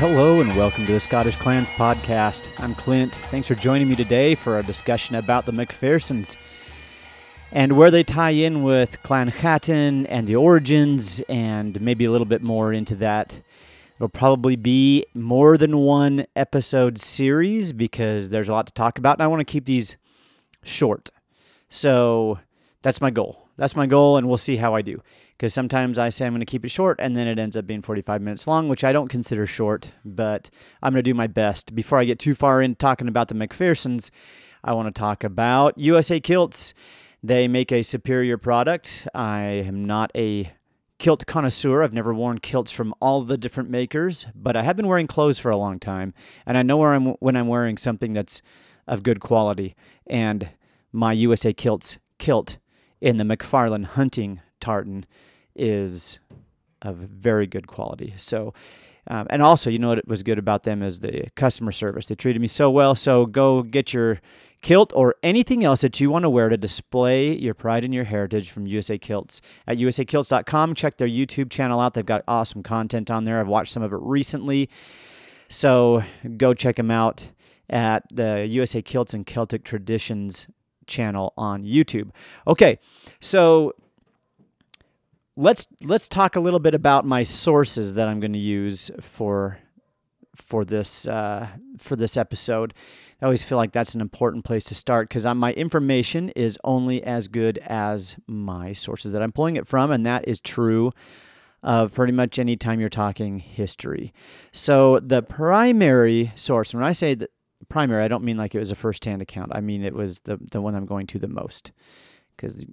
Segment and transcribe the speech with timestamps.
[0.00, 2.58] Hello and welcome to the Scottish Clans podcast.
[2.58, 3.14] I'm Clint.
[3.14, 6.38] Thanks for joining me today for a discussion about the McPhersons
[7.52, 12.24] and where they tie in with Clan Chattan and the origins, and maybe a little
[12.26, 13.40] bit more into that.
[13.96, 19.18] It'll probably be more than one episode series because there's a lot to talk about,
[19.18, 19.98] and I want to keep these
[20.62, 21.10] short.
[21.68, 22.38] So
[22.80, 23.48] that's my goal.
[23.58, 25.02] That's my goal, and we'll see how I do
[25.40, 27.66] because sometimes I say I'm going to keep it short and then it ends up
[27.66, 30.50] being 45 minutes long, which I don't consider short, but
[30.82, 31.74] I'm going to do my best.
[31.74, 34.10] Before I get too far in talking about the McPhersons,
[34.62, 36.74] I want to talk about USA Kilts.
[37.22, 39.08] They make a superior product.
[39.14, 40.52] I am not a
[40.98, 41.82] kilt connoisseur.
[41.82, 45.38] I've never worn kilts from all the different makers, but I have been wearing clothes
[45.38, 46.12] for a long time,
[46.44, 48.42] and I know where I'm when I'm wearing something that's
[48.86, 49.74] of good quality.
[50.06, 50.50] And
[50.92, 52.58] my USA Kilts kilt
[53.00, 55.06] in the McFarlane hunting tartan
[55.60, 56.18] is
[56.82, 58.14] of very good quality.
[58.16, 58.54] So,
[59.06, 62.06] um, and also, you know what was good about them is the customer service.
[62.06, 62.94] They treated me so well.
[62.94, 64.20] So go get your
[64.62, 68.04] kilt or anything else that you want to wear to display your pride and your
[68.04, 70.74] heritage from USA Kilts at usakilts.com.
[70.74, 71.94] Check their YouTube channel out.
[71.94, 73.40] They've got awesome content on there.
[73.40, 74.68] I've watched some of it recently.
[75.48, 76.02] So
[76.36, 77.28] go check them out
[77.68, 80.46] at the USA Kilts and Celtic Traditions
[80.86, 82.10] channel on YouTube.
[82.46, 82.78] Okay,
[83.20, 83.74] so
[85.36, 89.58] let's let's talk a little bit about my sources that I'm going to use for
[90.34, 92.74] for this uh, for this episode.
[93.20, 97.02] I always feel like that's an important place to start because my information is only
[97.02, 100.92] as good as my sources that I'm pulling it from, and that is true
[101.62, 104.14] of pretty much any time you're talking history.
[104.52, 107.28] So the primary source, when I say the
[107.68, 109.52] primary, I don't mean like it was a first-hand account.
[109.54, 111.72] I mean it was the the one I'm going to the most
[112.36, 112.66] because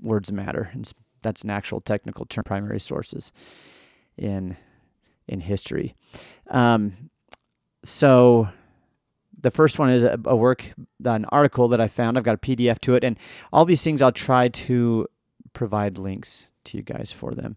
[0.00, 0.70] words matter.
[0.74, 0.94] It's
[1.28, 3.32] that's an actual technical term, primary sources
[4.16, 4.56] in
[5.26, 5.94] in history.
[6.48, 7.10] Um,
[7.84, 8.48] so
[9.40, 10.72] the first one is a, a, work,
[11.04, 12.16] an article that I found.
[12.16, 13.18] I've got a PDF to it, and
[13.52, 15.06] all these things I'll try to
[15.52, 17.56] provide links to you guys for them.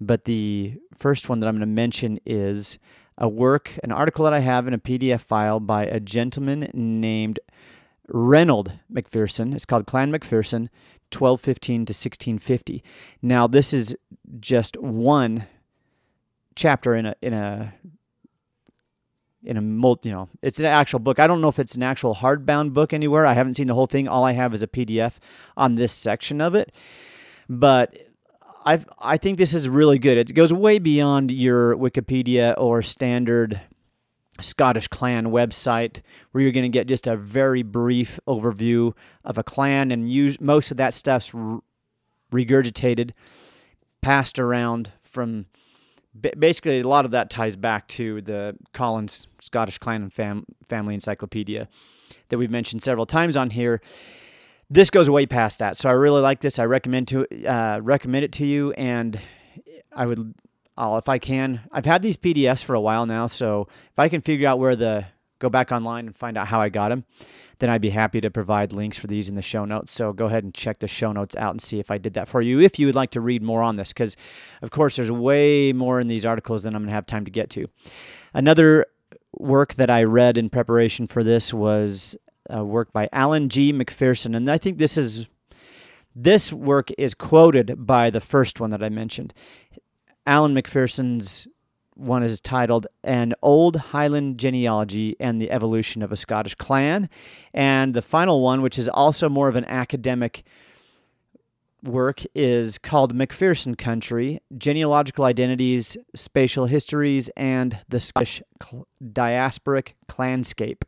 [0.00, 2.78] But the first one that I'm going to mention is
[3.16, 7.40] a work, an article that I have in a PDF file by a gentleman named
[8.06, 9.54] Reynold McPherson.
[9.54, 10.68] It's called Clan McPherson,
[11.12, 12.82] 1215 to 1650.
[13.22, 13.96] Now, this is
[14.40, 15.46] just one
[16.54, 17.74] chapter in a in a
[19.44, 21.18] in a multi, you know, it's an actual book.
[21.18, 23.24] I don't know if it's an actual hardbound book anywhere.
[23.24, 24.08] I haven't seen the whole thing.
[24.08, 25.18] All I have is a PDF
[25.56, 26.72] on this section of it.
[27.48, 27.96] But
[28.66, 30.18] I I think this is really good.
[30.18, 33.60] It goes way beyond your Wikipedia or standard
[34.40, 36.00] Scottish clan website
[36.30, 38.94] where you're going to get just a very brief overview
[39.24, 41.32] of a clan and use most of that stuff's
[42.32, 43.12] regurgitated
[44.00, 45.46] passed around from
[46.38, 50.94] basically a lot of that ties back to the Collins Scottish Clan and Fam- Family
[50.94, 51.68] Encyclopedia
[52.28, 53.80] that we've mentioned several times on here.
[54.70, 56.58] This goes way past that, so I really like this.
[56.58, 59.18] I recommend to uh, recommend it to you, and
[59.92, 60.34] I would
[60.78, 64.08] I'll, if I can, I've had these PDFs for a while now, so if I
[64.08, 65.06] can figure out where the
[65.40, 67.04] go back online and find out how I got them,
[67.58, 69.92] then I'd be happy to provide links for these in the show notes.
[69.92, 72.28] So go ahead and check the show notes out and see if I did that
[72.28, 72.60] for you.
[72.60, 74.16] If you would like to read more on this, because
[74.62, 77.30] of course there's way more in these articles than I'm going to have time to
[77.30, 77.66] get to.
[78.32, 78.86] Another
[79.32, 82.16] work that I read in preparation for this was
[82.48, 83.72] a work by Alan G.
[83.72, 85.26] McPherson, and I think this is
[86.14, 89.32] this work is quoted by the first one that I mentioned.
[90.28, 91.48] Alan McPherson's
[91.94, 97.08] one is titled An Old Highland Genealogy and the Evolution of a Scottish Clan.
[97.54, 100.44] And the final one, which is also more of an academic
[101.82, 108.42] work, is called McPherson Country Genealogical Identities, Spatial Histories, and the Scottish
[109.02, 110.82] Diasporic Clanscape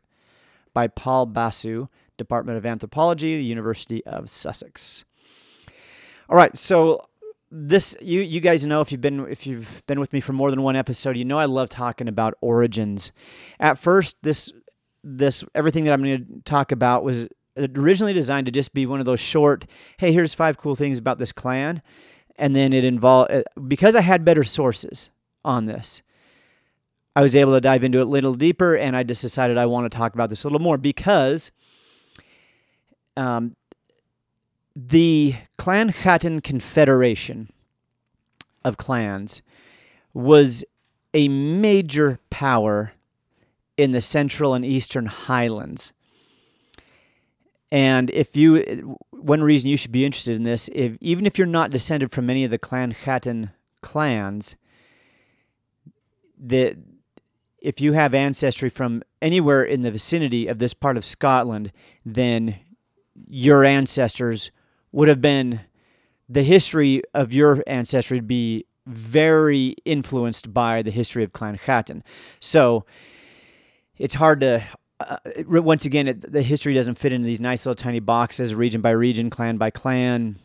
[0.75, 5.03] by Paul Basu, Department of Anthropology, University of Sussex.
[6.29, 7.01] All right, so
[7.51, 10.49] this you you guys know if you've been if you've been with me for more
[10.49, 13.11] than one episode, you know I love talking about origins.
[13.59, 14.51] At first, this
[15.03, 17.27] this everything that I'm going to talk about was
[17.57, 19.65] originally designed to just be one of those short,
[19.97, 21.81] hey, here's five cool things about this clan,
[22.37, 25.09] and then it involved uh, because I had better sources
[25.43, 26.01] on this.
[27.13, 29.65] I was able to dive into it a little deeper, and I just decided I
[29.65, 31.51] want to talk about this a little more because
[33.17, 33.57] um,
[34.75, 37.49] the Clan Chattan Confederation
[38.63, 39.41] of clans
[40.13, 40.63] was
[41.13, 42.93] a major power
[43.77, 45.93] in the central and eastern highlands.
[47.71, 51.47] And if you, one reason you should be interested in this, if, even if you're
[51.47, 53.51] not descended from any of the Clan Chattan
[53.81, 54.55] clans,
[56.37, 56.75] the
[57.59, 61.71] if you have ancestry from anywhere in the vicinity of this part of Scotland,
[62.03, 62.55] then
[63.27, 64.49] your ancestors
[64.91, 65.61] would have been
[66.29, 72.03] the history of your ancestry would be very influenced by the history of Clan Chattan.
[72.39, 72.85] So
[73.97, 74.63] it's hard to
[74.99, 75.17] uh,
[75.47, 78.91] once again it, the history doesn't fit into these nice little tiny boxes region by
[78.91, 80.35] region clan by clan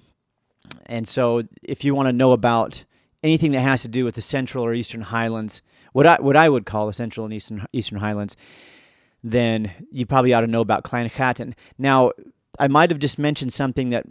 [0.87, 2.83] and so if you want to know about
[3.23, 5.61] anything that has to do with the central or eastern highlands
[5.93, 8.35] what I what I would call the central and eastern eastern highlands
[9.23, 11.55] then you probably ought to know about Clan Chattan.
[11.79, 12.13] Now,
[12.59, 14.07] I might have just mentioned something that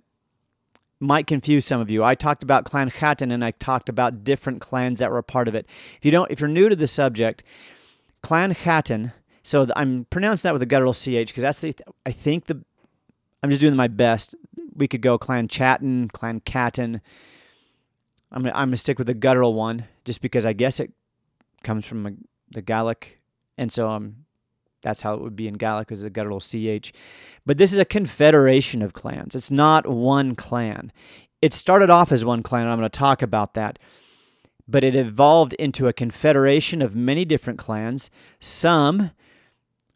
[0.99, 2.03] might confuse some of you.
[2.03, 5.47] I talked about Clan Chattan and I talked about different clans that were a part
[5.47, 5.67] of it.
[5.97, 7.43] If you don't if you're new to the subject,
[8.21, 9.11] Clan Chattan
[9.45, 12.63] so I'm pronouncing that with a guttural ch because that's the I think the
[13.43, 14.33] I'm just doing my best.
[14.75, 16.99] We could go Clan Chatton, Clan Catton.
[18.31, 20.91] I'm gonna, I'm gonna stick with the guttural one just because I guess it
[21.63, 23.19] comes from the Gaelic,
[23.55, 24.24] and so um
[24.85, 26.93] that's how it would be in Gaelic as a guttural ch.
[27.45, 29.35] But this is a confederation of clans.
[29.35, 30.93] It's not one clan.
[31.41, 33.77] It started off as one clan, and I'm going to talk about that
[34.67, 38.09] but it evolved into a confederation of many different clans.
[38.39, 39.11] Some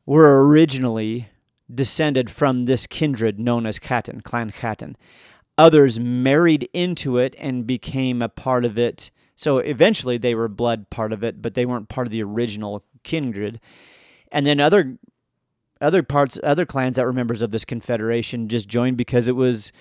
[0.06, 1.30] were originally
[1.74, 4.96] descended from this kindred known as Chattan, Clan Chattan.
[5.58, 9.12] Others married into it and became a part of it.
[9.36, 12.84] So eventually they were blood part of it, but they weren't part of the original
[13.04, 13.60] kindred.
[14.32, 14.98] And then other
[15.82, 19.72] other parts other clans that were members of this confederation just joined because it was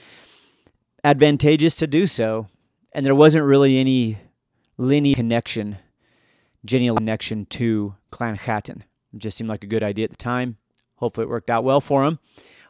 [1.05, 2.47] advantageous to do so.
[2.93, 4.19] And there wasn't really any
[4.77, 5.79] linear connection,
[6.65, 8.85] genealogical connection to Clan Chattan.
[9.13, 10.57] It just seemed like a good idea at the time.
[10.97, 12.19] Hopefully, it worked out well for him.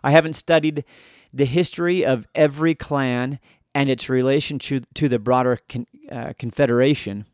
[0.03, 0.85] I haven't studied
[1.33, 3.39] the history of every clan
[3.75, 7.27] and its relation to, to the broader con, uh, confederation,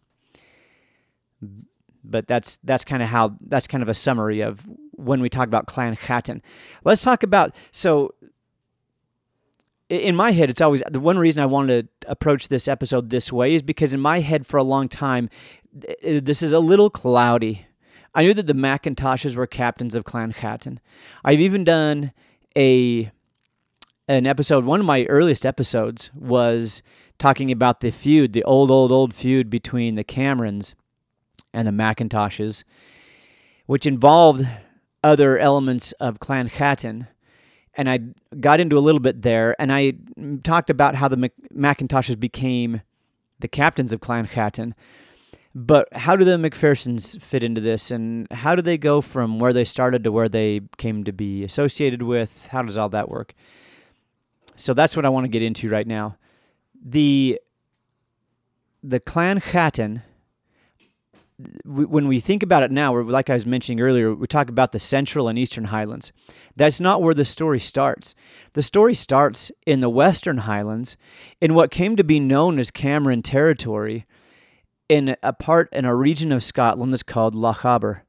[2.04, 5.46] but that's that's kind of how that's kind of a summary of when we talk
[5.46, 6.42] about Clan Chattan.
[6.84, 8.14] Let's talk about so.
[9.90, 13.30] In my head, it's always the one reason I wanted to approach this episode this
[13.30, 15.28] way is because in my head, for a long time,
[16.02, 17.66] this is a little cloudy
[18.14, 20.78] I knew that the Macintoshes were captains of Clan Chattan.
[21.24, 22.12] I've even done
[22.56, 23.10] a
[24.06, 24.64] an episode.
[24.64, 26.82] One of my earliest episodes was
[27.18, 30.74] talking about the feud, the old, old, old feud between the Camerons
[31.54, 32.64] and the Macintoshes,
[33.66, 34.46] which involved
[35.02, 37.06] other elements of Clan Chattan.
[37.76, 38.00] And I
[38.38, 39.94] got into a little bit there, and I
[40.42, 42.82] talked about how the Macintoshes became
[43.40, 44.74] the captains of Clan Chattan.
[45.56, 49.52] But how do the McPhersons fit into this, and how do they go from where
[49.52, 52.48] they started to where they came to be associated with?
[52.48, 53.34] How does all that work?
[54.56, 56.16] So that's what I want to get into right now.
[56.84, 57.40] The
[58.82, 60.02] the Clan Chattan.
[61.64, 64.78] When we think about it now, like I was mentioning earlier, we talk about the
[64.78, 66.12] Central and Eastern Highlands.
[66.54, 68.14] That's not where the story starts.
[68.52, 70.96] The story starts in the Western Highlands,
[71.40, 74.06] in what came to be known as Cameron territory,
[74.88, 78.02] in a part in a region of Scotland that's called Lochaber.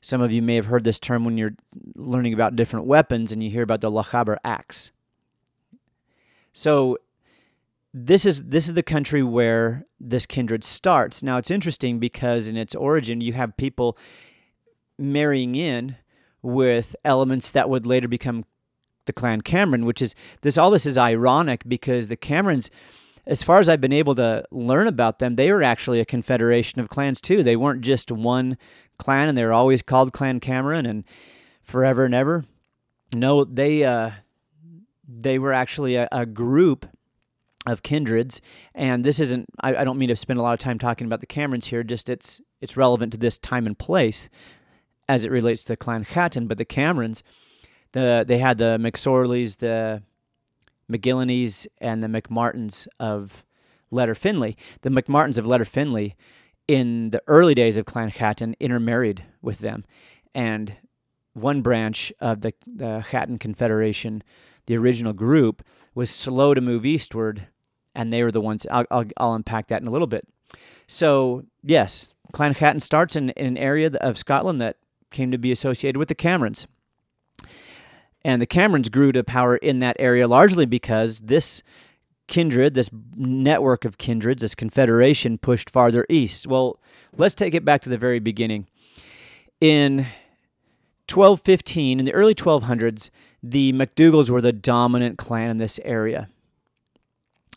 [0.00, 1.54] Some of you may have heard this term when you're
[1.94, 4.90] learning about different weapons and you hear about the Lochaber axe.
[6.52, 6.98] So
[7.94, 11.22] this is this is the country where this kindred starts.
[11.22, 13.96] Now it's interesting because in its origin you have people
[14.98, 15.96] marrying in
[16.42, 18.44] with elements that would later become
[19.06, 22.70] the clan Cameron, which is this all this is ironic because the Camerons
[23.28, 26.80] as far as I've been able to learn about them, they were actually a confederation
[26.80, 27.42] of clans too.
[27.42, 28.56] They weren't just one
[28.98, 31.04] clan, and they were always called Clan Cameron and
[31.62, 32.46] forever and ever.
[33.14, 34.12] No, they uh,
[35.06, 36.86] they were actually a, a group
[37.66, 38.40] of kindreds,
[38.74, 39.46] and this isn't.
[39.60, 41.82] I, I, don't mean to spend a lot of time talking about the Camerons here.
[41.82, 44.28] Just it's it's relevant to this time and place
[45.08, 46.46] as it relates to the Clan Chattan.
[46.46, 47.22] But the Camerons,
[47.92, 50.02] the they had the McSorleys, the
[50.90, 53.44] McGillonies and the McMartins of
[53.92, 54.56] Letterfinlay.
[54.82, 56.14] The McMartins of Letterfinlay,
[56.66, 59.84] in the early days of Clan Chattan, intermarried with them.
[60.34, 60.76] And
[61.34, 64.22] one branch of the, the Chattan Confederation,
[64.68, 67.48] the original group, was slow to move eastward,
[67.94, 68.66] and they were the ones.
[68.70, 70.28] I'll, I'll, I'll unpack that in a little bit.
[70.86, 74.76] So, yes, Clan Chattan starts in, in an area of Scotland that
[75.10, 76.66] came to be associated with the Camerons.
[78.22, 81.62] And the Camerons grew to power in that area largely because this
[82.26, 86.46] kindred, this network of kindreds, this confederation pushed farther east.
[86.46, 86.78] Well,
[87.16, 88.66] let's take it back to the very beginning.
[89.60, 90.06] In
[91.08, 93.10] 1215, in the early 1200s,
[93.42, 96.28] the MacDougals were the dominant clan in this area.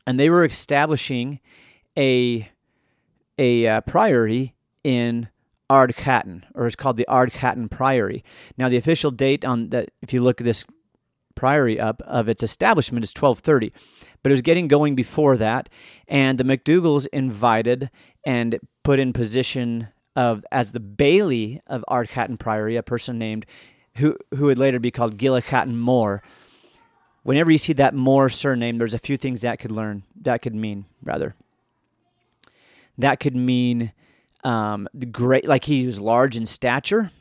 [0.05, 1.39] And they were establishing
[1.97, 2.49] a,
[3.37, 5.29] a uh, priory in
[5.69, 8.23] Ardchattan, or it's called the Ardchattan Priory.
[8.57, 10.65] Now, the official date on that, if you look this
[11.35, 13.71] priory up of its establishment, is 1230,
[14.21, 15.69] but it was getting going before that,
[16.07, 17.89] and the McDougals invited
[18.25, 23.45] and put in position of as the Bailey of Ardchattan Priory, a person named
[23.95, 26.21] who who would later be called Gilla Hatton Moore.
[27.23, 30.55] Whenever you see that Moore surname, there's a few things that could learn that could
[30.55, 31.35] mean rather.
[32.97, 33.93] That could mean
[34.43, 37.11] um, the great, like he was large in stature.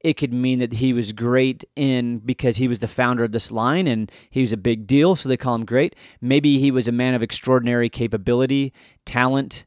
[0.00, 3.50] It could mean that he was great in because he was the founder of this
[3.50, 5.94] line and he was a big deal, so they call him great.
[6.22, 8.72] Maybe he was a man of extraordinary capability,
[9.04, 9.66] talent,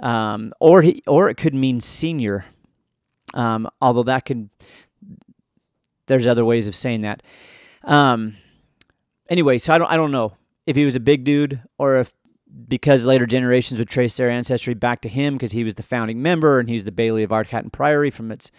[0.00, 2.44] um, or he, or it could mean senior.
[3.34, 4.50] Um, although that could,
[6.12, 7.22] there's other ways of saying that.
[7.84, 8.36] Um,
[9.30, 10.34] anyway, so I don't I don't know
[10.66, 12.12] if he was a big dude or if
[12.68, 16.20] because later generations would trace their ancestry back to him because he was the founding
[16.20, 18.50] member and he's the Bailey of Ardchattan Priory from its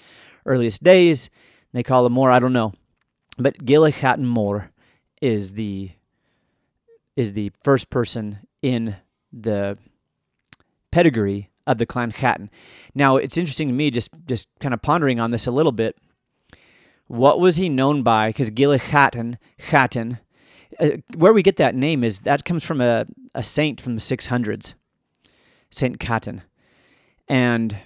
[0.47, 1.29] earliest days.
[1.73, 2.31] They call him Moore.
[2.31, 2.73] I don't know,
[3.37, 4.71] but Gilla Hatton Moore
[5.21, 5.91] is the
[7.15, 8.95] is the first person in
[9.31, 9.77] the
[10.91, 12.49] pedigree of the clan Chattan.
[12.95, 15.95] Now it's interesting to me just just kind of pondering on this a little bit.
[17.13, 18.29] What was he known by?
[18.29, 20.17] Because Chattan
[20.79, 23.05] uh, where we get that name is that comes from a,
[23.35, 24.73] a saint from the 600s,
[25.69, 26.41] Saint Catan.
[27.27, 27.77] And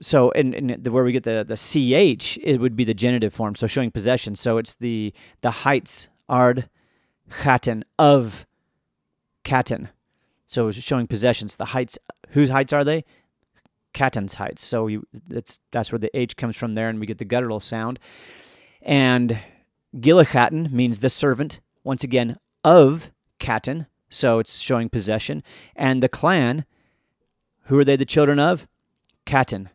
[0.00, 3.54] so, and, the, where we get the, the ch, it would be the genitive form,
[3.54, 4.34] so showing possession.
[4.34, 5.12] So it's the
[5.42, 6.70] the heights ard
[7.30, 8.46] Catan of
[9.44, 9.88] Catan.
[10.46, 11.56] So showing possessions.
[11.56, 11.98] The heights,
[12.30, 13.04] whose heights are they?
[13.98, 14.62] Catan's heights.
[14.64, 17.60] So you, that's that's where the h comes from there, and we get the guttural
[17.60, 17.98] sound.
[18.82, 19.38] And
[19.96, 25.42] Gilachatan means the servant once again, of Catan, so it's showing possession,
[25.74, 26.66] and the clan,
[27.64, 28.66] who are they the children of?
[29.24, 29.68] Catan.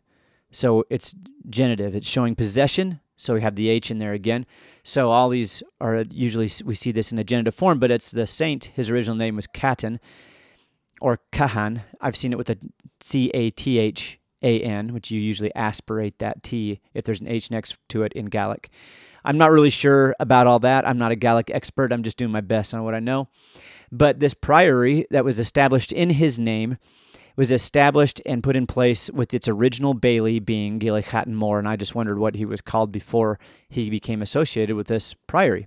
[0.52, 1.12] So it's
[1.50, 4.46] genitive, it's showing possession, so we have the H in there again.
[4.84, 8.28] So all these are usually, we see this in a genitive form, but it's the
[8.28, 9.98] saint, his original name was Catan,
[11.00, 11.82] or Kahan.
[12.00, 12.58] I've seen it with a
[13.00, 17.28] C A T H A N, which you usually aspirate that T if there's an
[17.28, 18.70] H next to it in Gaelic.
[19.24, 20.86] I'm not really sure about all that.
[20.86, 21.92] I'm not a Gaelic expert.
[21.92, 23.28] I'm just doing my best on what I know.
[23.90, 26.78] But this priory that was established in his name
[27.36, 31.68] was established and put in place with its original Bailey being Gilly Hatton Moore, and
[31.68, 35.66] I just wondered what he was called before he became associated with this priory.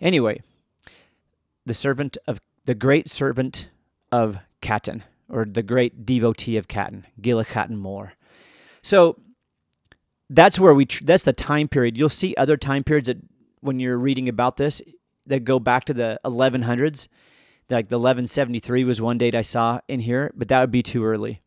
[0.00, 0.40] Anyway,
[1.66, 3.68] the servant of the great servant
[4.12, 8.12] of Catan, or the great devotee of Catan, Gilly Hatton Moore.
[8.82, 9.18] So
[10.28, 11.96] that's where we tr- that's the time period.
[11.96, 13.18] You'll see other time periods that
[13.60, 14.82] when you're reading about this
[15.26, 17.08] that go back to the 1100s.
[17.68, 21.04] Like the 1173 was one date I saw in here, but that would be too
[21.04, 21.40] early.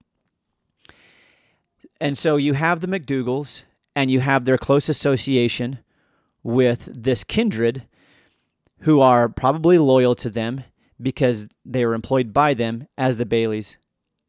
[2.02, 3.64] And so you have the McDougals
[3.96, 5.80] and you have their close association
[6.44, 7.86] with this kindred
[8.82, 10.64] who are probably loyal to them
[11.02, 13.78] because they were employed by them as the Baileys.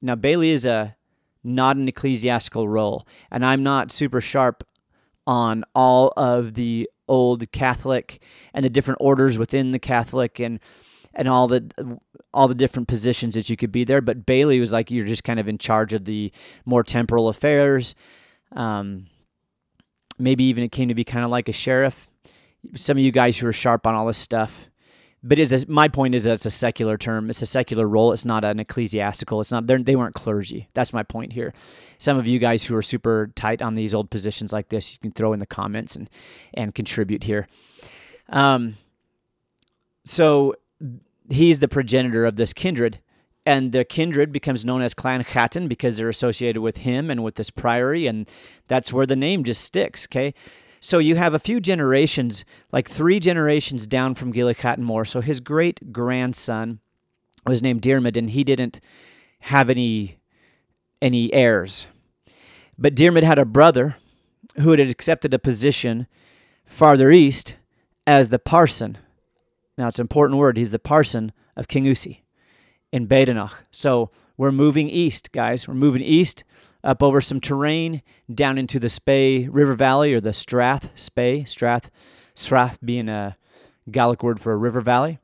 [0.03, 0.97] Now, Bailey is a
[1.43, 3.07] not an ecclesiastical role.
[3.31, 4.65] And I'm not super sharp
[5.27, 8.23] on all of the old Catholic
[8.55, 10.61] and the different orders within the Catholic and
[11.13, 11.99] and all the
[12.33, 14.01] all the different positions that you could be there.
[14.01, 16.33] But Bailey was like you're just kind of in charge of the
[16.65, 17.95] more temporal affairs.
[18.53, 19.07] Um,
[20.19, 22.09] maybe even it came to be kind of like a sheriff.
[22.75, 24.70] Some of you guys who are sharp on all this stuff,
[25.23, 27.29] but is my point is that it's a secular term.
[27.29, 28.13] It's a secular role.
[28.13, 29.41] It's not an ecclesiastical.
[29.41, 29.67] It's not.
[29.67, 30.69] They weren't clergy.
[30.73, 31.53] That's my point here.
[31.99, 34.99] Some of you guys who are super tight on these old positions like this, you
[34.99, 36.09] can throw in the comments and
[36.55, 37.49] and contribute here.
[38.31, 38.77] Um.
[40.07, 40.55] So
[41.29, 42.99] he's the progenitor of this kindred,
[43.45, 47.35] and the kindred becomes known as Clan Chattan because they're associated with him and with
[47.35, 48.27] this priory, and
[48.69, 50.07] that's where the name just sticks.
[50.07, 50.33] Okay.
[50.81, 55.05] So you have a few generations, like three generations down from Gillicat and Moore.
[55.05, 56.81] So his great grandson
[57.47, 58.81] was named Diarmid, and he didn't
[59.41, 60.19] have any
[61.03, 61.87] any heirs.
[62.79, 63.97] But Diarmid had a brother
[64.57, 66.07] who had accepted a position
[66.65, 67.57] farther east
[68.07, 68.99] as the parson.
[69.77, 70.57] Now it's an important word.
[70.57, 72.21] He's the parson of Kingussie
[72.93, 73.65] in Badenoch.
[73.71, 75.69] So we're moving east, guys.
[75.69, 76.45] We're moving east
[76.83, 81.91] up over some terrain down into the Spey River Valley or the Strath Spey, Strath,
[82.35, 83.37] Strath being a
[83.91, 85.19] Gaelic word for a river valley.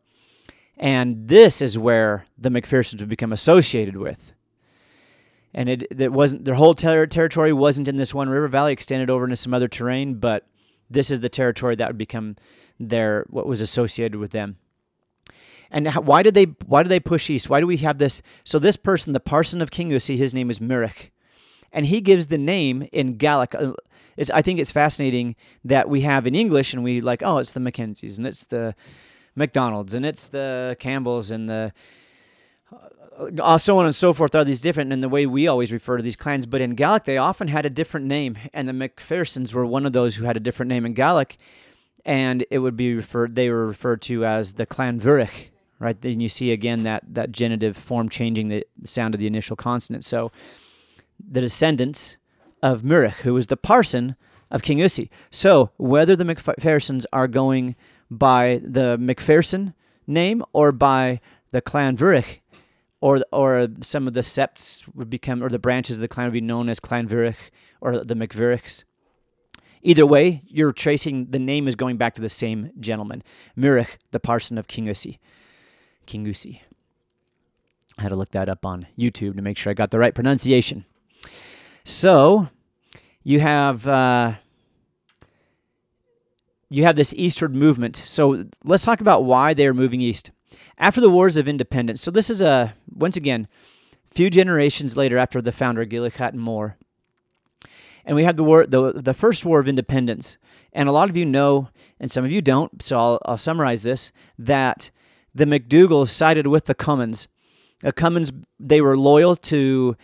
[0.77, 4.33] And this is where the McPhersons would become associated with.
[5.55, 9.09] And it, it wasn't their whole ter- territory wasn't in this one river valley, extended
[9.09, 10.47] over into some other terrain, but
[10.91, 12.37] this is the territory that would become
[12.79, 14.59] their what was associated with them.
[15.71, 17.49] And why did they why did they push east?
[17.49, 18.21] Why do we have this?
[18.45, 21.11] So this person, the parson of Kingussie, his name is Murich
[21.77, 23.55] and he gives the name in Gaelic.
[23.55, 23.75] Uh,
[24.17, 25.37] It's, I think it's fascinating
[25.73, 28.75] that we have in English and we like, oh, it's the Mackenzies and it's the
[29.35, 31.73] McDonald's and it's the Campbells and the
[33.43, 35.97] uh, so on and so forth are these different in the way we always refer
[35.97, 36.47] to these clans.
[36.47, 39.93] But in Gaelic, they often had a different name, and the McPhersons were one of
[39.93, 41.37] those who had a different name in Gaelic,
[42.05, 43.35] and it would be referred.
[43.35, 46.01] They were referred to as the Clan Vurich, right?
[46.01, 50.05] Then you see again that that genitive form changing the sound of the initial consonant.
[50.05, 50.31] So
[51.19, 52.17] the descendants
[52.63, 54.17] of Murich, who was the parson
[54.51, 55.09] of Kingussie.
[55.31, 57.77] So whether the McPhersons are going
[58.11, 59.75] by the McPherson
[60.07, 61.21] name or by
[61.51, 62.41] the Clan Vurich
[63.01, 66.33] or or some of the septs would become or the branches of the clan would
[66.33, 68.85] be known as Clan Vurich or the McVurichs.
[69.83, 73.23] Either way, you're tracing the name is going back to the same gentleman,
[73.55, 75.19] Murich, the parson of Kingussie.
[76.07, 76.61] King Ussi.
[77.99, 80.15] I had to look that up on YouTube to make sure I got the right
[80.15, 80.85] pronunciation.
[81.87, 82.49] So,
[83.23, 84.35] you have uh,
[86.69, 88.03] you have this eastward movement.
[88.05, 90.33] So let's talk about why they are moving east.
[90.79, 93.47] After the Wars of Independence, so this is a, once again,
[94.11, 96.77] few generations later after the founder, Gillicat and Moore.
[98.05, 100.39] And we have the war, the, the first War of Independence.
[100.73, 101.69] And a lot of you know,
[102.01, 104.91] and some of you don't, so I'll, I'll summarize this, that
[105.33, 107.29] the McDougalls sided with the Comyns.
[107.81, 109.97] The Comyns, they were loyal to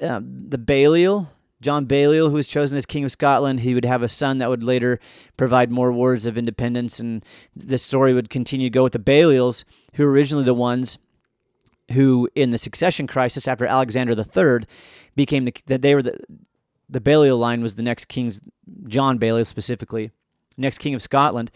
[0.00, 1.30] uh, the Balliol,
[1.60, 4.48] John Balliol, who was chosen as King of Scotland, he would have a son that
[4.48, 4.98] would later
[5.36, 9.64] provide more wars of independence, and this story would continue to go with the Balliols,
[9.94, 10.98] who were originally the ones
[11.92, 14.66] who, in the succession crisis after Alexander III,
[15.14, 16.18] became the that they were the
[16.88, 18.40] the Balliol line was the next king's
[18.88, 20.10] John Balliol specifically,
[20.56, 21.50] next king of Scotland.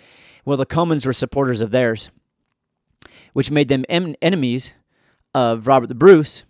[0.45, 2.11] Well, the Comyns were supporters of theirs,
[3.33, 4.73] which made them em- enemies
[5.35, 6.45] of Robert the Bruce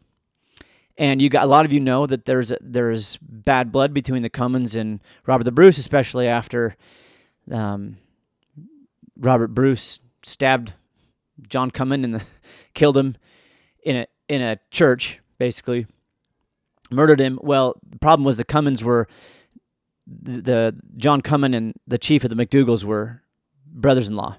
[0.97, 4.31] and you got a lot of you know that there's there's bad blood between the
[4.31, 6.77] Comyns and Robert the Bruce, especially after
[7.51, 7.97] um,
[9.17, 10.73] Robert Bruce stabbed
[11.49, 12.23] John Comyn and
[12.75, 13.17] killed him
[13.83, 15.87] in a in a church, basically
[16.91, 17.39] murdered him.
[17.43, 19.09] Well, the problem was the Comyns were
[20.07, 23.23] the, the John Comyn and the chief of the McDougalls were
[23.67, 24.37] brothers-in-law.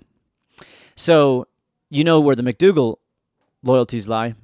[0.96, 1.48] So
[1.90, 2.98] you know where the McDougal
[3.64, 4.36] loyalties lie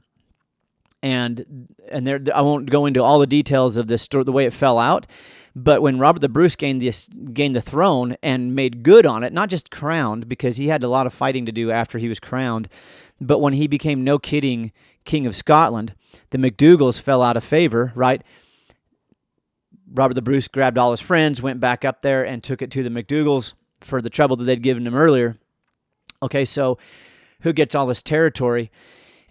[1.01, 4.45] and and there I won't go into all the details of this story, the way
[4.45, 5.07] it fell out.
[5.55, 6.93] But when Robert the Bruce gained the
[7.33, 10.87] gained the throne and made good on it, not just crowned because he had a
[10.87, 12.69] lot of fighting to do after he was crowned,
[13.19, 14.71] but when he became no kidding
[15.03, 15.93] king of Scotland,
[16.29, 17.91] the McDougalls fell out of favor.
[17.95, 18.23] Right.
[19.93, 22.83] Robert the Bruce grabbed all his friends, went back up there, and took it to
[22.83, 25.37] the McDougalls for the trouble that they'd given him earlier.
[26.23, 26.77] Okay, so
[27.41, 28.71] who gets all this territory?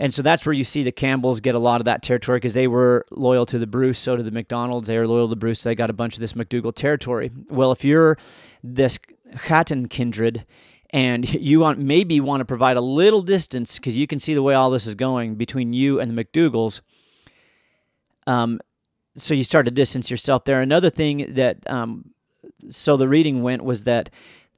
[0.00, 2.54] And so that's where you see the Campbells get a lot of that territory because
[2.54, 4.88] they were loyal to the Bruce, so to the McDonald's.
[4.88, 7.30] They were loyal to the Bruce, so they got a bunch of this McDougal territory.
[7.50, 8.16] Well, if you're
[8.64, 8.98] this
[9.36, 10.46] Chattan kindred
[10.88, 14.42] and you want maybe want to provide a little distance because you can see the
[14.42, 16.80] way all this is going between you and the McDougalls,
[18.26, 18.58] um,
[19.18, 20.62] so you start to distance yourself there.
[20.62, 22.06] Another thing that um,
[22.70, 24.08] so the reading went was that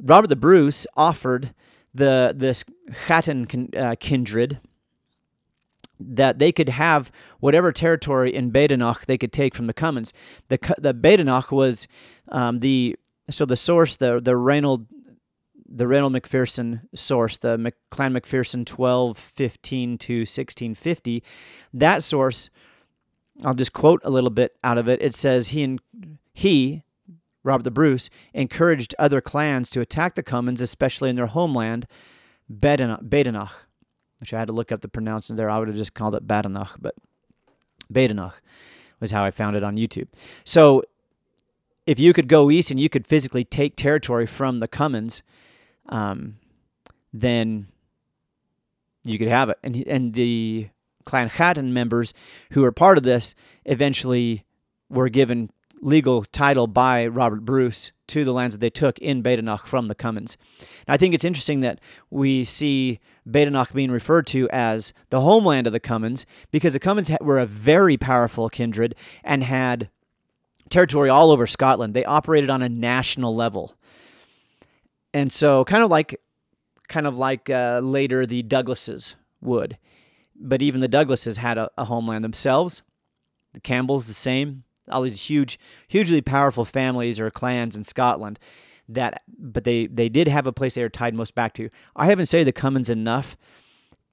[0.01, 1.53] Robert the Bruce offered
[1.93, 2.65] the this
[3.09, 4.61] Chattan uh, kindred
[6.09, 7.11] that they could have
[7.41, 10.13] whatever territory in Badenoch they could take from the Comyns.
[10.49, 11.89] The the Badenoch was
[12.29, 12.97] um, the
[13.31, 14.87] so the source the the Reynold
[15.75, 21.23] the Reynold McPherson source, the Mc, Clan McPherson 1215 to 1650.
[21.73, 22.51] That source,
[23.43, 25.01] I'll just quote a little bit out of it.
[25.01, 25.81] It says he and
[26.35, 26.83] he
[27.45, 31.87] Robert the Bruce encouraged other clans to attack the Comyns, especially in their homeland,
[32.51, 33.67] Badenoch
[34.23, 35.51] which I had to look up the pronunciation there.
[35.51, 36.95] I would have just called it Badenoch, but
[37.93, 38.41] Badenoch
[39.01, 40.07] was how I found it on YouTube.
[40.45, 40.85] So
[41.89, 45.25] if you could go east and you could physically take territory from the Comyns,
[45.89, 46.37] um,
[47.13, 47.67] then
[49.03, 49.59] you could have it.
[49.65, 50.69] And and the
[51.05, 52.15] Clan Hatton members
[52.53, 54.45] who were part of this eventually
[54.89, 55.51] were given
[55.83, 59.95] legal title by Robert Bruce to the lands that they took in Badenoch from the
[59.95, 60.39] Comyns.
[60.87, 65.73] I think it's interesting that we see Badenoch being referred to as the homeland of
[65.73, 69.91] the Comyns because the Comyns were a very powerful kindred and had
[70.71, 71.95] territory all over Scotland.
[71.95, 73.75] They operated on a national level.
[75.13, 76.21] And so kind of like
[76.89, 79.79] kind of like uh, later the Douglases would.
[80.37, 82.83] But even the Douglases had a, a homeland themselves.
[83.53, 84.65] The Campbells the same.
[84.93, 88.39] All these huge hugely powerful families or clans in Scotland
[88.89, 91.71] that but they they did have a place they were tied most back to.
[91.97, 93.37] I haven't studied the Comyns enough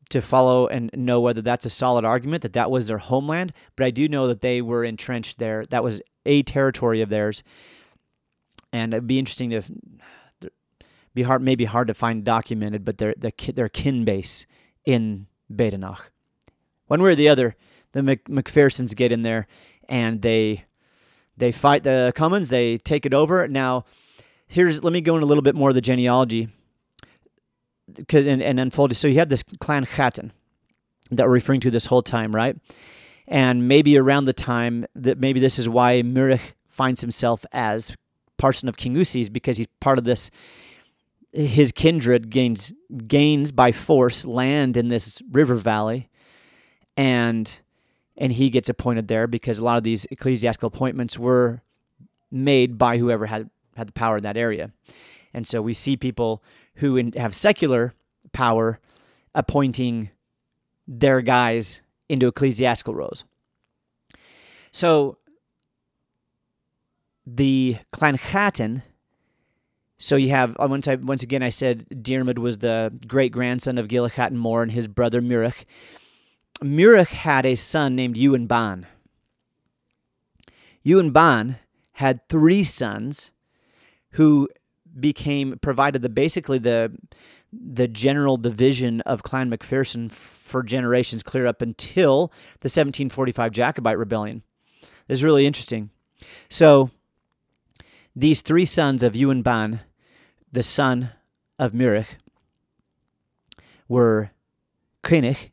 [0.09, 3.85] to follow and know whether that's a solid argument that that was their homeland, but
[3.85, 5.63] I do know that they were entrenched there.
[5.69, 7.43] That was a territory of theirs,
[8.73, 9.61] and it'd be interesting to
[11.13, 14.45] be hard, maybe hard to find documented, but their their kin base
[14.85, 16.11] in Badenoch.
[16.87, 17.55] One way or the other,
[17.91, 19.47] the Mc, McPhersons get in there
[19.87, 20.65] and they
[21.39, 22.49] they fight the Comyns.
[22.49, 23.47] They take it over.
[23.47, 23.85] Now,
[24.47, 26.49] here's let me go in a little bit more of the genealogy
[28.13, 28.95] and, and unfold it.
[28.95, 30.31] So you have this clan Chattan
[31.11, 32.55] that we're referring to this whole time, right?
[33.27, 37.93] And maybe around the time that maybe this is why Murich finds himself as
[38.37, 40.29] parson of King Usis because he's part of this.
[41.31, 42.73] His kindred gains
[43.05, 46.09] gains by force land in this river valley,
[46.97, 47.59] and
[48.19, 51.61] and he gets appointed there because a lot of these ecclesiastical appointments were
[52.29, 54.71] made by whoever had had the power in that area,
[55.33, 56.43] and so we see people
[56.75, 57.93] who in, have secular
[58.33, 58.79] power
[59.33, 60.09] appointing
[60.87, 63.23] their guys into ecclesiastical roles.
[64.71, 65.17] So
[67.25, 68.83] the Clan Clanhatton,
[69.97, 73.77] so you have uh, once I once again I said Diarmid was the great grandson
[73.77, 75.65] of Gillichat and and his brother Murich.
[76.61, 78.85] Murich had a son named Ewan Ban.
[80.83, 81.57] Ewan Ban
[81.93, 83.31] had three sons
[84.11, 84.49] who
[84.99, 86.91] became provided the basically the
[87.51, 92.27] the general division of Clan McPherson for generations clear up until
[92.59, 94.43] the 1745 Jacobite rebellion.
[95.07, 95.89] This is really interesting.
[96.47, 96.91] So
[98.15, 99.81] these three sons of Ewan Ban,
[100.51, 101.11] the son
[101.57, 102.17] of Murich,
[103.87, 104.31] were
[105.03, 105.49] Kenneth,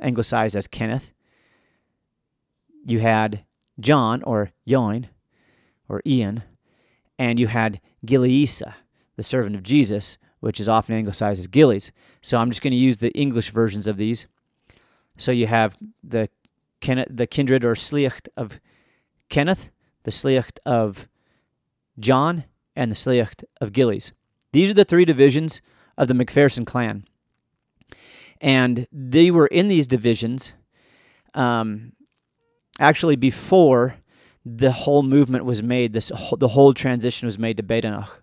[0.00, 1.12] anglicized as Kenneth.
[2.84, 3.44] You had
[3.80, 5.08] John or Join
[5.88, 6.42] or Ian,
[7.18, 8.74] and you had Giliesa,
[9.16, 11.90] the servant of Jesus, which is often anglicized as Gillies.
[12.22, 14.26] So I'm just going to use the English versions of these.
[15.16, 16.28] So you have the
[17.10, 18.60] the kindred or Sliacht of
[19.28, 19.70] Kenneth,
[20.04, 21.08] the Sliacht of
[21.98, 22.44] John,
[22.76, 24.12] and the Sliacht of Gillies.
[24.52, 25.60] These are the three divisions
[25.96, 27.04] of the McPherson clan.
[28.40, 30.52] And they were in these divisions
[31.34, 31.92] um,
[32.78, 33.96] actually before
[34.44, 38.22] the whole movement was made, this the whole transition was made to Badenoch.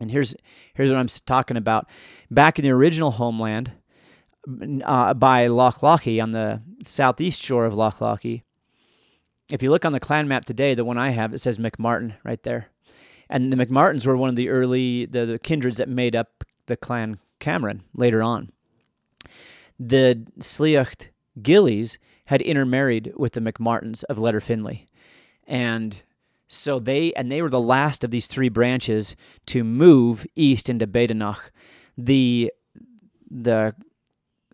[0.00, 0.34] And here's
[0.74, 1.86] here's what I'm talking about.
[2.30, 3.72] Back in the original homeland,
[4.84, 8.42] uh, by Loch Lochy on the southeast shore of Loch Lochy,
[9.50, 12.14] if you look on the clan map today, the one I have, it says McMartin
[12.24, 12.68] right there.
[13.28, 16.76] And the McMartins were one of the early the, the kindreds that made up the
[16.76, 18.50] clan Cameron later on.
[19.78, 21.08] The Sliacht
[21.42, 24.86] Gillies had intermarried with the McMartins of Letterfinlay.
[25.46, 26.02] And
[26.48, 30.86] so they and they were the last of these three branches to move east into
[30.86, 31.50] Badenoch.
[31.96, 32.52] The
[33.30, 33.74] the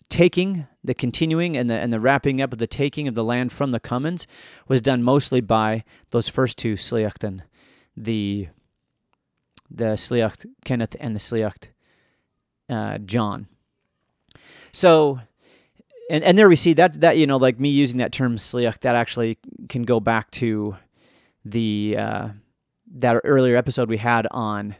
[0.08, 3.52] taking, the continuing, and the and the wrapping up of the taking of the land
[3.52, 4.26] from the Cummins
[4.68, 7.42] was done mostly by those first two Sliachten,
[7.96, 8.48] the
[9.70, 11.68] the Sliacht Kenneth and the Sliacht
[12.68, 13.48] uh, John.
[14.76, 15.20] So,
[16.10, 18.80] and and there we see that that you know like me using that term Sliacht
[18.80, 19.38] that actually
[19.70, 20.76] can go back to
[21.46, 22.28] the uh,
[22.96, 24.76] that earlier episode we had on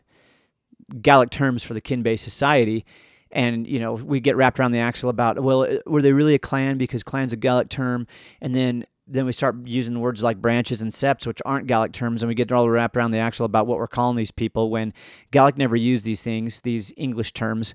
[1.01, 2.85] Gaelic terms for the kin-based society.
[3.31, 6.35] And you know we get wrapped around the axle about well uh, were they really
[6.35, 6.77] a clan?
[6.77, 8.07] Because clan's a Gaelic term.
[8.43, 12.23] And then then we start using words like branches and septs which aren't Gaelic terms.
[12.23, 14.93] And we get all wrapped around the axle about what we're calling these people when
[15.31, 17.75] Gaelic never used these things these English terms.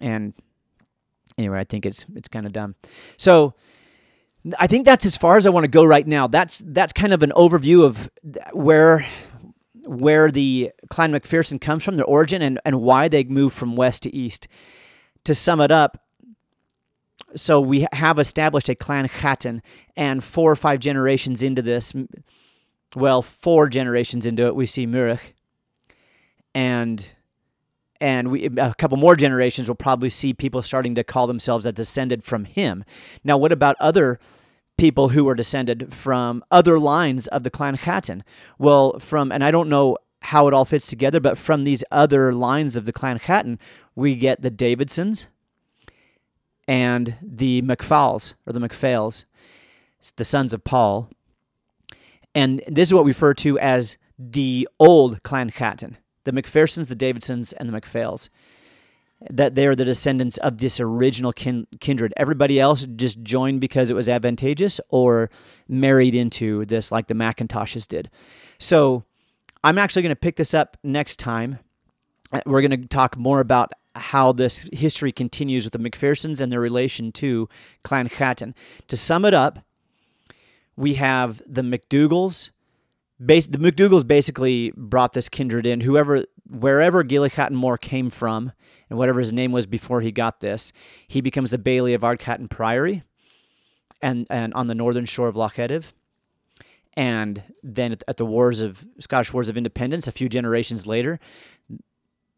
[0.00, 0.34] And
[1.40, 2.74] anyway I think it's it's kind of dumb
[3.16, 3.54] so
[4.58, 6.26] I think that's as far as I want to go right now.
[6.26, 8.10] That's that's kind of an overview of
[8.52, 9.06] where
[9.84, 14.02] where the Clan McPherson comes from, their origin, and, and why they moved from west
[14.04, 14.48] to east.
[15.24, 16.02] To sum it up,
[17.36, 19.60] so we have established a Clan Chattan,
[19.96, 21.92] and four or five generations into this,
[22.96, 25.34] well, four generations into it, we see Murich,
[26.54, 27.12] and
[28.00, 31.72] and we a couple more generations will probably see people starting to call themselves a
[31.72, 32.84] descended from him.
[33.22, 34.18] Now, what about other
[34.78, 38.24] people who were descended from other lines of the clan Chattan?
[38.58, 42.32] Well, from and I don't know how it all fits together, but from these other
[42.32, 43.58] lines of the clan Chattan,
[43.94, 45.26] we get the Davidsons
[46.66, 49.24] and the McFalls or the McPhails,
[50.16, 51.10] the sons of Paul.
[52.34, 56.94] And this is what we refer to as the old clan Chattan the McPhersons, the
[56.94, 58.28] Davidsons, and the McPhails.
[59.28, 62.14] That they are the descendants of this original kin- kindred.
[62.16, 65.30] Everybody else just joined because it was advantageous or
[65.68, 68.10] married into this, like the Macintoshes did.
[68.58, 69.04] So
[69.62, 71.58] I'm actually going to pick this up next time.
[72.32, 76.50] Uh, we're going to talk more about how this history continues with the McPhersons and
[76.50, 77.48] their relation to
[77.82, 78.54] Clan Chattan.
[78.88, 79.58] To sum it up,
[80.76, 82.50] we have the McDougals.
[83.22, 85.82] The McDougals basically brought this kindred in.
[85.82, 88.52] Whoever, wherever Gilly Hatton Moore came from,
[88.88, 90.72] and whatever his name was before he got this,
[91.06, 93.02] he becomes the Bailey of Ardchattan Priory,
[94.00, 95.92] and and on the northern shore of Loch Etive.
[96.94, 101.20] And then at the wars of Scottish Wars of Independence, a few generations later,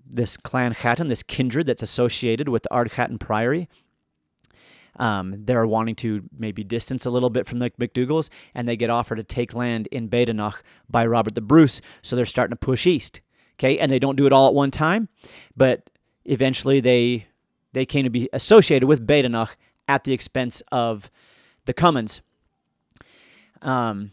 [0.05, 3.69] this clan Chattan, this kindred that's associated with the Ardchattan Priory,
[4.97, 8.91] um, they're wanting to maybe distance a little bit from the McDougals, and they get
[8.91, 11.81] offered to take land in Badenoch by Robert the Bruce.
[12.03, 13.21] So they're starting to push east.
[13.59, 15.09] Okay, and they don't do it all at one time,
[15.57, 15.91] but
[16.25, 17.27] eventually they
[17.73, 19.57] they came to be associated with Badenoch
[19.89, 21.11] at the expense of
[21.65, 22.21] the Comyns.
[23.61, 24.11] Um,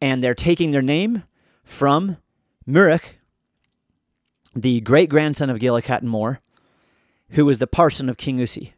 [0.00, 1.24] and they're taking their name
[1.64, 2.18] from
[2.66, 3.18] Murich,
[4.54, 6.40] the great grandson of Gillick Hatton Moore,
[7.30, 8.72] who was the parson of Kingussie.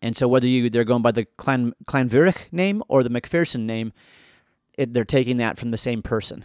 [0.00, 3.92] And so whether you they're going by the Clan Clanvirich name or the McPherson name,
[4.74, 6.44] it, they're taking that from the same person.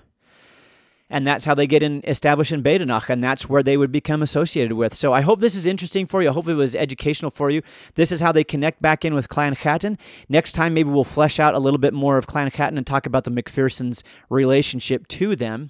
[1.09, 4.23] And that's how they get in established in Badenoch, and that's where they would become
[4.23, 4.95] associated with.
[4.95, 6.29] So I hope this is interesting for you.
[6.29, 7.61] I hope it was educational for you.
[7.93, 9.99] This is how they connect back in with Clan Chattan.
[10.27, 13.05] Next time, maybe we'll flesh out a little bit more of Clan Chattan and talk
[13.05, 15.69] about the McPhersons' relationship to them.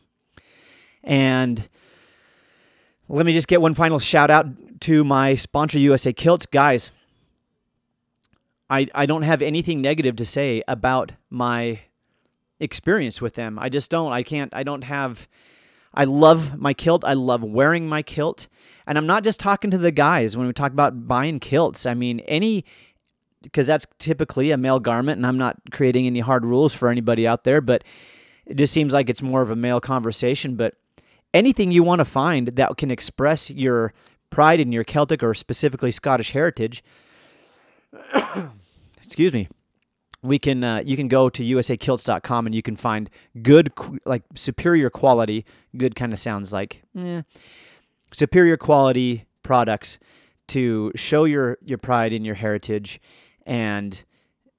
[1.04, 1.68] And
[3.10, 4.46] let me just get one final shout out
[4.82, 6.46] to my sponsor, USA Kilts.
[6.46, 6.92] Guys,
[8.74, 11.82] I, I don't have anything negative to say about my
[12.60, 13.60] experience with them.
[13.60, 14.12] I just don't.
[14.12, 14.52] I can't.
[14.52, 15.28] I don't have.
[15.94, 17.06] I love my kilt.
[17.06, 18.48] I love wearing my kilt.
[18.88, 21.86] And I'm not just talking to the guys when we talk about buying kilts.
[21.86, 22.66] I mean, any,
[23.44, 27.28] because that's typically a male garment, and I'm not creating any hard rules for anybody
[27.28, 27.84] out there, but
[28.48, 30.56] it just seems like it's more of a male conversation.
[30.56, 30.74] But
[31.32, 33.94] anything you want to find that can express your
[34.32, 36.84] pride in your Celtic or specifically Scottish heritage,
[39.04, 39.48] excuse me,
[40.22, 43.10] we can uh, you can go to usakilts.com and you can find
[43.42, 43.72] good
[44.06, 45.46] like superior quality.
[45.76, 47.24] Good kind of sounds like eh,
[48.12, 50.00] superior quality products
[50.50, 53.02] to show your your pride in your heritage
[53.46, 54.04] and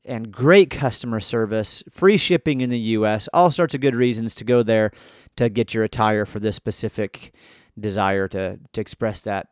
[0.05, 4.45] and great customer service free shipping in the US all sorts of good reasons to
[4.45, 4.91] go there
[5.37, 7.33] to get your attire for this specific
[7.79, 9.49] desire to to express that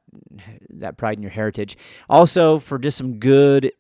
[0.71, 1.77] that pride in your heritage.
[2.09, 3.73] Also for just some good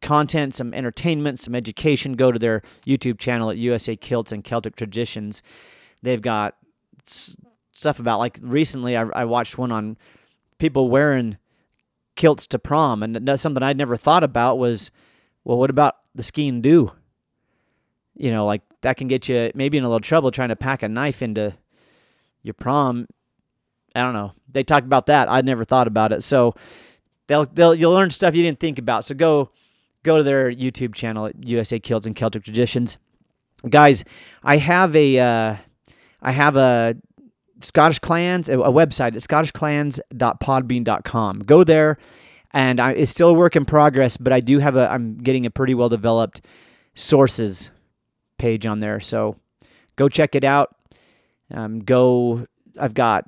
[0.00, 4.76] content, some entertainment, some education, go to their YouTube channel at USA Kilts and Celtic
[4.76, 5.42] Traditions.
[6.02, 6.56] They've got
[7.72, 9.96] stuff about like recently I, I watched one on
[10.58, 11.38] people wearing
[12.16, 14.90] kilts to prom, and that's something I'd never thought about was,
[15.44, 16.90] well, what about the skiing do?
[18.14, 20.82] You know, like that can get you maybe in a little trouble trying to pack
[20.82, 21.54] a knife into
[22.42, 23.06] your prom.
[23.94, 24.32] I don't know.
[24.50, 25.28] They talked about that.
[25.28, 26.22] I'd never thought about it.
[26.22, 26.54] So
[27.26, 29.04] they'll they'll you'll learn stuff you didn't think about.
[29.04, 29.50] So go
[30.06, 32.96] go to their YouTube channel at USA Kilts and Celtic Traditions.
[33.68, 34.04] Guys,
[34.42, 35.56] I have a uh,
[36.22, 36.96] I have a
[37.60, 41.40] Scottish Clans a website at scottishclans.podbean.com.
[41.40, 41.98] Go there,
[42.52, 45.44] and I, it's still a work in progress, but I do have a I'm getting
[45.46, 46.42] a pretty well developed
[46.94, 47.70] sources
[48.38, 49.00] page on there.
[49.00, 49.36] So
[49.96, 50.74] go check it out.
[51.50, 52.46] Um, go.
[52.78, 53.24] I've got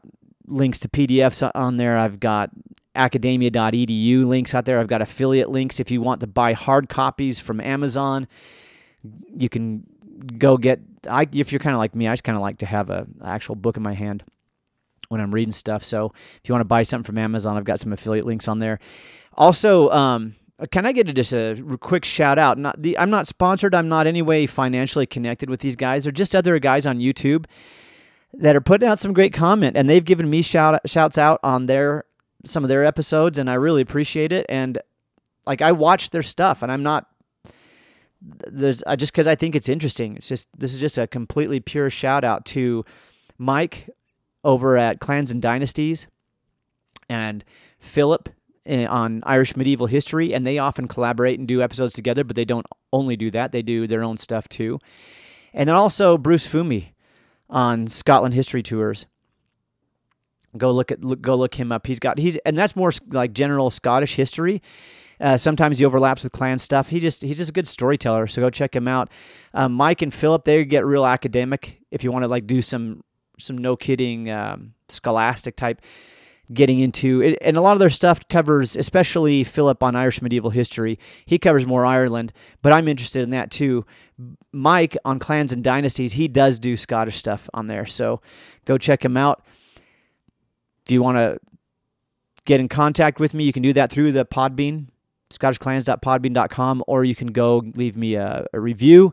[0.46, 1.96] links to PDFs on there.
[1.96, 2.50] I've got
[2.98, 4.78] academia.edu links out there.
[4.78, 8.28] I've got affiliate links if you want to buy hard copies from Amazon.
[9.36, 9.84] You can
[10.36, 10.80] go get.
[11.08, 13.06] I if you're kind of like me, I just kind of like to have a
[13.24, 14.24] actual book in my hand
[15.08, 15.84] when I'm reading stuff.
[15.84, 18.58] So if you want to buy something from Amazon, I've got some affiliate links on
[18.58, 18.78] there.
[19.34, 20.34] Also, um,
[20.70, 22.58] can I get a, just a quick shout out?
[22.58, 23.74] Not the I'm not sponsored.
[23.74, 26.04] I'm not any way financially connected with these guys.
[26.04, 27.46] They're just other guys on YouTube
[28.34, 31.66] that are putting out some great comment, and they've given me shout shouts out on
[31.66, 32.04] their
[32.44, 34.46] some of their episodes, and I really appreciate it.
[34.48, 34.78] And
[35.46, 37.08] like I watch their stuff, and I'm not
[38.20, 40.16] there's I just because I think it's interesting.
[40.16, 42.84] It's just this is just a completely pure shout out to
[43.38, 43.88] Mike
[44.44, 46.06] over at Clans and Dynasties
[47.08, 47.44] and
[47.78, 48.28] Philip
[48.66, 52.24] eh, on Irish medieval history, and they often collaborate and do episodes together.
[52.24, 54.78] But they don't only do that; they do their own stuff too.
[55.54, 56.90] And then also Bruce Fummey
[57.48, 59.06] on Scotland history tours.
[60.56, 61.86] Go look at look, go look him up.
[61.86, 64.62] He's got he's and that's more like general Scottish history.
[65.20, 66.88] Uh, sometimes he overlaps with clan stuff.
[66.88, 68.26] He just he's just a good storyteller.
[68.26, 69.10] So go check him out.
[69.52, 73.02] Um, Mike and Philip they get real academic if you want to like do some
[73.38, 75.82] some no kidding um, scholastic type
[76.50, 80.50] getting into it, and a lot of their stuff covers especially Philip on Irish medieval
[80.50, 80.98] history.
[81.26, 82.32] He covers more Ireland,
[82.62, 83.84] but I'm interested in that too.
[84.50, 87.84] Mike on clans and dynasties, he does do Scottish stuff on there.
[87.84, 88.22] So
[88.64, 89.44] go check him out
[90.88, 91.38] if you want to
[92.46, 94.86] get in contact with me, you can do that through the Podbean,
[95.28, 99.12] scottishclans.podbean.com, or you can go leave me a, a review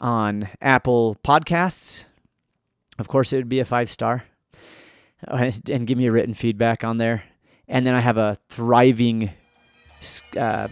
[0.00, 2.06] on Apple Podcasts.
[2.98, 4.24] Of course, it would be a five star,
[5.28, 7.22] and give me a written feedback on there.
[7.68, 9.30] And then I have a thriving
[10.36, 10.66] uh,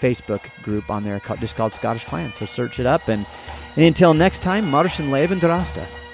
[0.00, 2.36] Facebook group on there just called Scottish Clans.
[2.36, 3.06] So search it up.
[3.08, 3.26] And,
[3.76, 6.11] and until next time, Martin Leven Drasta.